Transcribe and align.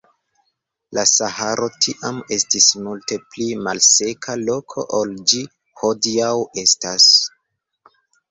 La 0.97 1.01
Saharo 1.09 1.67
tiam 1.85 2.17
estis 2.37 2.69
multe 2.85 3.19
pli 3.35 3.47
malseka 3.67 4.37
loko 4.47 4.87
ol 5.01 5.13
ĝi 5.33 5.43
hodiaŭ 5.83 6.33
estas. 6.63 7.07